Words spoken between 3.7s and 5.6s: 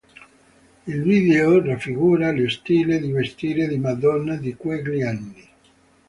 Madonna di quegli anni.